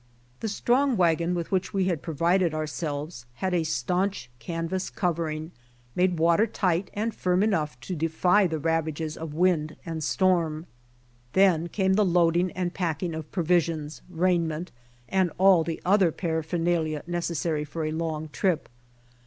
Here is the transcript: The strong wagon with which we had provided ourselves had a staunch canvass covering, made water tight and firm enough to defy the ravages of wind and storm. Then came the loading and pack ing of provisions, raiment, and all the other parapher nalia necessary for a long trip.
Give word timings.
The 0.39 0.47
strong 0.49 0.97
wagon 0.97 1.35
with 1.35 1.51
which 1.51 1.75
we 1.75 1.85
had 1.85 2.01
provided 2.01 2.55
ourselves 2.55 3.27
had 3.35 3.53
a 3.53 3.63
staunch 3.63 4.31
canvass 4.39 4.89
covering, 4.89 5.51
made 5.95 6.17
water 6.17 6.47
tight 6.47 6.89
and 6.95 7.13
firm 7.13 7.43
enough 7.43 7.79
to 7.81 7.95
defy 7.95 8.47
the 8.47 8.57
ravages 8.57 9.15
of 9.15 9.35
wind 9.35 9.75
and 9.85 10.03
storm. 10.03 10.65
Then 11.33 11.69
came 11.69 11.93
the 11.93 12.03
loading 12.03 12.51
and 12.53 12.73
pack 12.73 13.03
ing 13.03 13.13
of 13.13 13.31
provisions, 13.31 14.01
raiment, 14.09 14.71
and 15.07 15.31
all 15.37 15.63
the 15.63 15.79
other 15.85 16.11
parapher 16.11 16.57
nalia 16.57 17.03
necessary 17.07 17.63
for 17.63 17.85
a 17.85 17.91
long 17.91 18.27
trip. 18.29 18.69